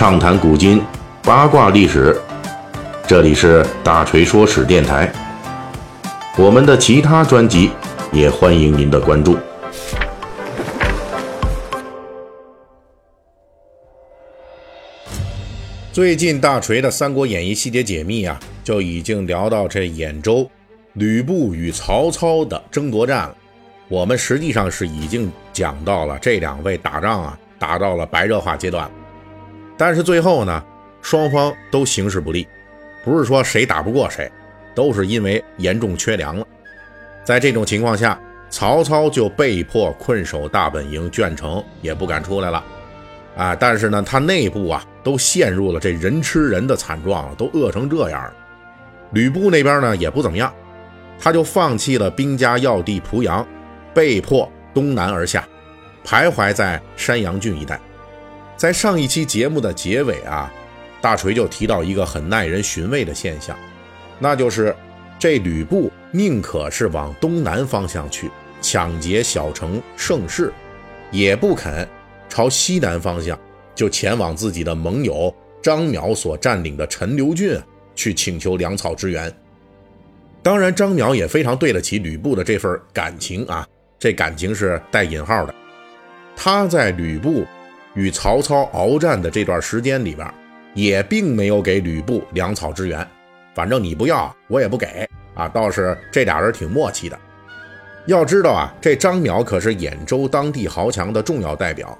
[0.00, 0.82] 畅谈古今，
[1.22, 2.18] 八卦历史。
[3.06, 5.12] 这里是大锤说史电台。
[6.38, 7.70] 我们的其他专辑
[8.10, 9.36] 也欢迎您的关注。
[15.92, 20.50] 最近大锤的《三国演义》细节解密啊，就已经聊到这兖州
[20.94, 23.36] 吕布与曹操的争夺战了。
[23.88, 28.90] 我们实际上是已经讲到了这两位打仗啊，打到了白热化阶段。
[29.80, 30.62] 但是最后呢，
[31.00, 32.46] 双方都形势不利，
[33.02, 34.30] 不是说谁打不过谁，
[34.74, 36.46] 都是因为严重缺粮了。
[37.24, 38.20] 在这种情况下，
[38.50, 42.62] 曹操就被迫困守大本营鄄城，也不敢出来了。
[43.34, 48.34] 啊，但是呢，他内部啊都陷入了这人吃人的惨状了，都饿成这样了。
[49.12, 50.52] 吕布那边呢也不怎么样，
[51.18, 53.46] 他就放弃了兵家要地濮阳。
[53.94, 55.42] 被迫东南而下，
[56.04, 57.80] 徘徊在山阳郡一带。
[58.60, 60.52] 在上一期节目的结尾啊，
[61.00, 63.58] 大锤就提到一个很耐人寻味的现象，
[64.18, 64.76] 那就是
[65.18, 70.52] 这吕布宁可是往东南方向去抢劫小城盛世，
[71.10, 71.88] 也不肯
[72.28, 73.38] 朝西南方向
[73.74, 77.58] 就前往自己的盟友张邈所占领的陈留郡
[77.94, 79.34] 去请求粮草支援。
[80.42, 83.66] 当然，张邈也非常对得起吕布的这份感情啊。
[83.98, 85.54] 这感情是带引号的。
[86.36, 87.46] 他在吕布
[87.94, 90.32] 与曹操鏖战的这段时间里边，
[90.74, 93.06] 也并没有给吕布粮草支援。
[93.54, 95.48] 反正你不要，我也不给啊。
[95.48, 97.18] 倒是这俩人挺默契的。
[98.06, 101.96] 要知道啊，这张邈可是兖州当地豪强的重要代表。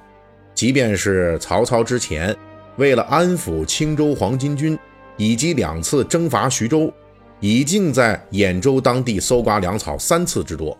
[0.54, 2.34] 即便是曹操之前
[2.76, 4.78] 为了安抚青州黄巾军，
[5.16, 6.92] 以及两次征伐徐州，
[7.40, 10.76] 已经在兖州当地搜刮粮草三次之多。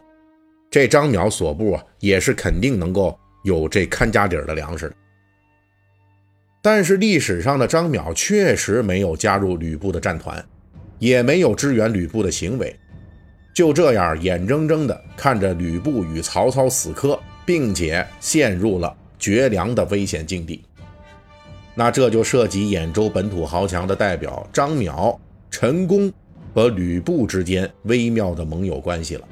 [0.71, 4.93] 这张邈所部啊，也是肯定能够有这看家底儿的粮食。
[6.63, 10.45] 但是历史上的张邈确实没有加入吕布的战团，
[10.99, 12.79] 也没有支援吕布的行为，
[13.55, 20.63] 就这样眼睁睁地看着吕布与曹操死磕，并且陷入了绝粮的危险境地。
[21.75, 25.19] 那这就涉及兖州本土豪强的代表张邈、
[25.51, 26.13] 陈宫
[26.53, 29.27] 和吕布之间微妙的盟友关系了。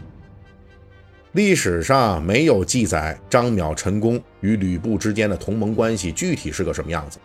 [1.38, 7.16] 历史上没有记载张邈、陈宫与吕布之间的同盟关系具体是个什么样子，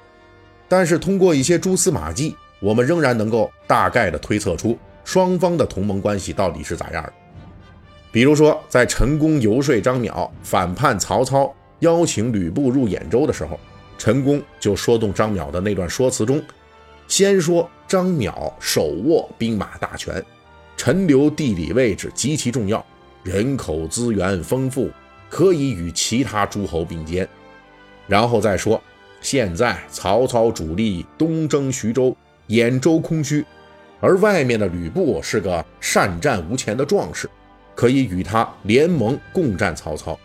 [0.69, 7.13] 但是通过一些蛛丝马迹，我们仍然能够大概的推测出双方的同盟关系到底是咋样的。
[8.11, 13.59] 比如说，在陈宫游说张邈反叛曹操，邀请吕布入兖州的时候，
[13.97, 16.39] 陈宫就说动张邈的那段说辞中，
[17.07, 20.23] 先说张邈手握兵马大权，
[20.77, 22.85] 陈留地理位置极其重要。
[23.23, 24.91] 人口资源丰富，
[25.29, 27.27] 可以与其他诸侯并肩。
[28.05, 28.81] 然后再说，
[29.21, 32.15] 现在曹操主力东征徐州，
[32.49, 33.45] 兖州空虚，
[34.01, 37.29] 而外面的吕布是个善战无前的壮士，
[37.73, 40.19] 可以与他联盟共战曹操。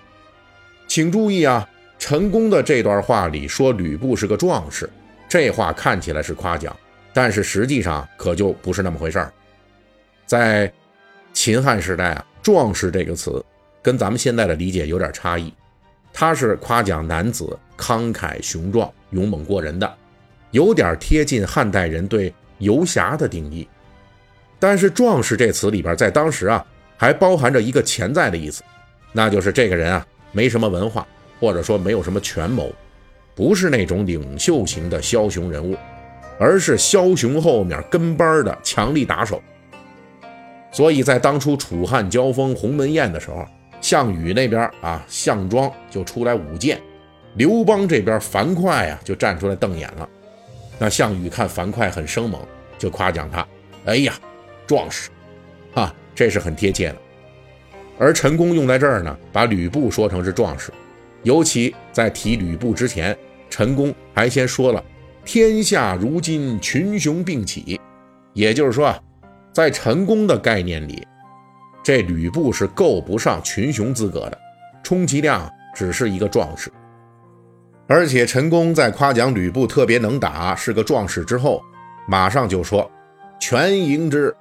[0.88, 1.68] 请注意啊，
[2.00, 4.90] 陈宫的这段话里说吕布是个壮士，
[5.28, 6.76] 这话看起来是夸奖，
[7.12, 9.32] 但是实际上可就不是那么回事儿。
[10.26, 10.72] 在
[11.32, 12.24] 秦汉时代啊。
[12.48, 13.44] 壮士这个词，
[13.82, 15.52] 跟咱们现在的理解有点差异。
[16.14, 19.94] 他是夸奖男子慷慨雄壮、勇猛过人的，
[20.50, 23.68] 有点贴近汉代人对游侠的定义。
[24.58, 26.64] 但是“壮士”这词里边，在当时啊，
[26.96, 28.62] 还包含着一个潜在的意思，
[29.12, 31.06] 那就是这个人啊，没什么文化，
[31.38, 32.74] 或者说没有什么权谋，
[33.34, 35.76] 不是那种领袖型的枭雄人物，
[36.40, 39.42] 而是枭雄后面跟班的强力打手。
[40.70, 43.44] 所以在当初楚汉交锋鸿门宴的时候，
[43.80, 46.80] 项羽那边啊，项庄就出来舞剑，
[47.36, 50.08] 刘邦这边樊哙呀就站出来瞪眼了。
[50.78, 52.40] 那项羽看樊哙很生猛，
[52.78, 53.46] 就夸奖他
[53.86, 54.12] ：“哎呀，
[54.66, 55.10] 壮士！”
[55.74, 56.96] 啊，这是很贴切的。
[57.98, 60.72] 而陈宫用在这儿呢，把吕布说成是壮士，
[61.22, 63.16] 尤其在提吕布之前，
[63.48, 64.84] 陈宫还先说了
[65.24, 67.80] ：“天下如今群雄并起。”
[68.34, 68.94] 也就是说。
[69.52, 71.06] 在陈宫的概念里，
[71.82, 74.38] 这吕布是够不上群雄资格的，
[74.82, 76.70] 充其量只是一个壮士。
[77.86, 81.62] 而且陈宫在夸奖吕布特别能打，是个壮士之后，
[82.06, 82.88] 马上就说
[83.40, 84.34] 全迎之，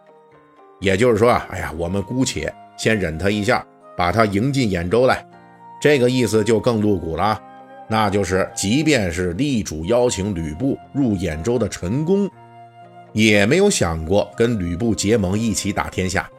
[0.82, 3.66] 也就是说啊，哎呀，我们姑且先忍他一下，
[3.96, 5.26] 把他迎进兖州来。
[5.80, 7.42] 这个意思就更露骨了，
[7.88, 12.30] 那就是即便是力主邀请吕布入兖州的陈宫。
[13.18, 16.30] 也没有想过跟吕布结盟一起打天下，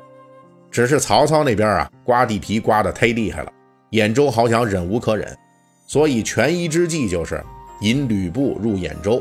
[0.71, 3.53] 只是曹操那边啊刮地皮刮得忒厉害了，
[3.91, 5.37] 兖州豪强忍无可忍，
[5.89, 7.43] 所以权宜之计就是
[7.81, 9.21] 引吕布入兖州，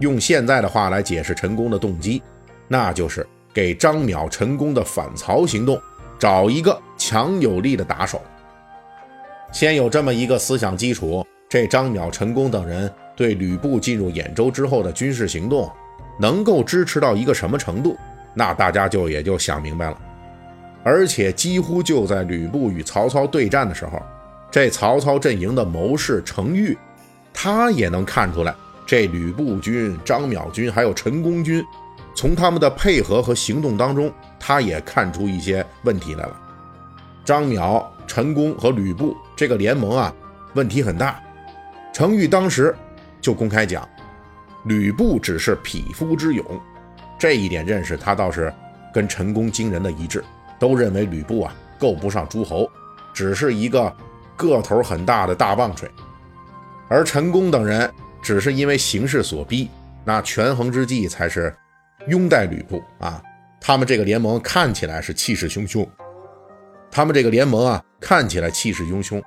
[0.00, 2.22] 用现在的话来解释陈宫的动机，
[2.68, 5.80] 那就是给张邈、陈宫的反曹行动
[6.18, 8.20] 找一个强有力的打手。
[9.52, 15.66] 先有这么一个思想基础，这张邈、陈宫等人对吕布进入兖州之后的军事行动
[16.18, 17.96] 能够支持到一个什么程度，
[18.34, 19.98] 那大家就也就想明白了。
[20.82, 24.02] 而且几乎就在吕布与曹操对战的时候，
[24.50, 26.76] 这曹操阵营的谋士程昱，
[27.32, 28.54] 他也能看出来
[28.86, 31.64] 这吕布军、张邈军还有陈宫军，
[32.14, 36.40] 从他们的配合和行动当中，他也看出一些问题来了。
[37.24, 40.14] 张邈、陈宫和吕布这个联盟啊，
[40.52, 41.18] 问题很大。
[41.94, 42.76] 程昱当时
[43.22, 43.88] 就公开讲，
[44.64, 46.44] 吕布只是匹夫之勇，
[47.18, 48.52] 这一点认识他倒是
[48.92, 50.24] 跟陈宫惊人的一致，
[50.58, 52.70] 都认为吕布啊够不上诸侯，
[53.12, 53.94] 只是一个
[54.36, 55.90] 个头很大的大棒槌。
[56.88, 59.68] 而陈宫等人只是因为形势所逼，
[60.04, 61.54] 那权衡之计才是
[62.08, 63.22] 拥戴吕布啊。
[63.60, 65.86] 他们这个联盟看起来是气势汹汹。
[66.90, 69.22] 他们这个联盟啊，看起来气势汹汹，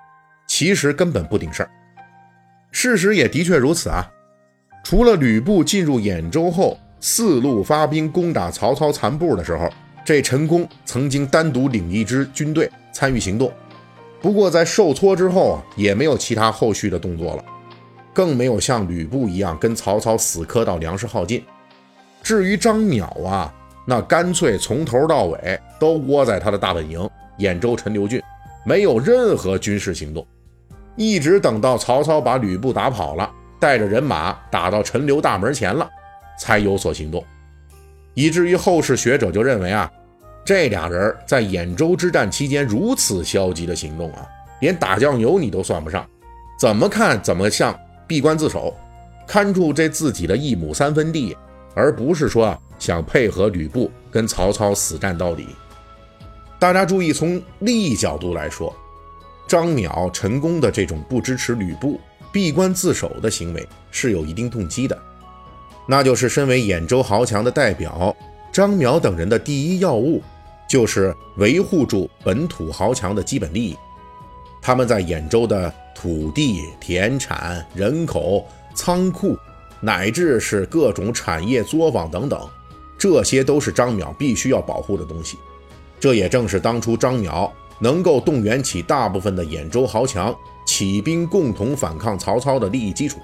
[0.47, 1.69] 其实根本不顶事儿。
[2.71, 4.09] 事实也的确如此啊。
[4.89, 9.69] 除了吕布进入兖州后四路发兵攻打曹操残部的时候，
[10.05, 13.51] 这陈宫曾经单独领一支军队参与行动。
[14.21, 17.43] 不过在受挫之后啊，也没有其他后续的动作了，
[18.13, 21.43] 更没有像吕布一样跟曹操死磕到粮食耗尽。
[22.23, 23.53] 至于张邈啊，
[23.85, 26.97] 那干脆从头到尾都窝在他的大本营。
[27.39, 28.21] 兖州陈留郡
[28.65, 30.25] 没有任何军事行动，
[30.95, 35.89] 一直等到曹操把吕布打跑了，带着人马打到陈留大门前了，
[36.39, 37.23] 才有所行动。
[38.13, 39.91] 以至于后世学者就认为啊，
[40.43, 44.27] 这俩人在兖州之战期间如此消极的行动啊，
[44.61, 46.07] 连打酱油你都算不上，
[46.59, 47.77] 怎么看怎么像
[48.07, 48.75] 闭关自守，
[49.27, 51.37] 看住这自己的一亩三分地，
[51.75, 55.47] 而不是说想配合吕布跟曹操死战到底。
[56.57, 58.75] 大家注意，从利益角度来说，
[59.47, 61.99] 张邈、陈宫的这种不支持吕布、
[62.31, 64.97] 闭关自守的行为是有一定动机的，
[65.87, 68.15] 那就是身为兖州豪强的代表，
[68.51, 70.21] 张淼等人的第一要务
[70.69, 73.75] 就是维护住本土豪强的基本利益。
[74.61, 78.45] 他们在兖州的土地、田产、人口、
[78.75, 79.37] 仓库，
[79.79, 82.47] 乃至是各种产业作坊等等，
[82.97, 85.37] 这些都是张淼必须要保护的东西。
[85.99, 90.35] 这也正是当初张淼能够动员起大部分的兖州豪强
[90.67, 93.19] 起兵共同反抗曹操的利益基础。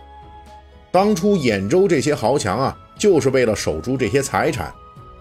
[0.92, 4.74] 当初兖州这些豪强啊，就是为了守住这些财产，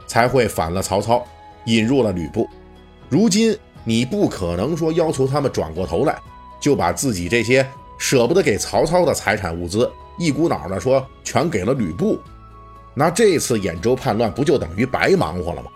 [0.06, 1.22] 才会反了曹操，
[1.66, 2.48] 引入了吕布。
[3.10, 3.54] 如今
[3.84, 6.18] 你不可能说要求他们转过头来，
[6.60, 7.66] 就把自己这些
[7.98, 12.18] 舍不得给曹操的财产物资，一股脑的说全给了吕布，
[12.94, 15.70] 那这次兖州叛乱不就等于白忙活了吗？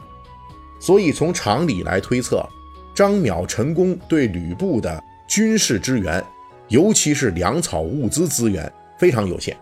[0.79, 2.47] 所以，从常理来推测，
[2.95, 6.23] 张邈、陈宫对吕布的军事支援，
[6.69, 9.57] 尤其是粮草物资资源非常有限，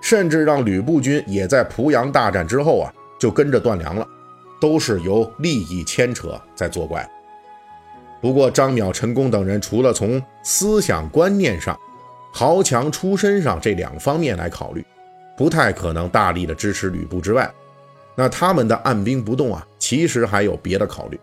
[0.00, 4.06] 甚至让吕布军也在濮阳大战之后啊，就跟着断粮了，
[4.60, 7.08] 都是由利益牵扯在作怪。
[8.20, 11.78] 不过，张邈、陈宫等人除了从思想观念上、
[12.32, 14.84] 豪强出身上这两方面来考虑，
[15.36, 17.50] 不太可能大力的支持吕布之外。
[18.14, 21.18] 那他们的按兵不动啊，其实还有别的考虑，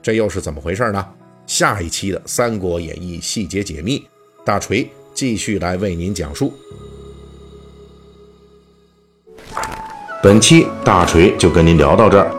[0.00, 1.04] 这又是怎么回事呢？
[1.48, 4.06] 下一期的《三国演义》细节解密，
[4.46, 6.54] 大锤继续来为您讲述。
[10.22, 12.30] 本期大锤就跟您聊到这儿，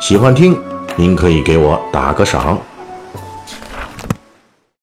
[0.00, 0.56] 喜欢听
[0.94, 2.56] 您可以给我打个赏。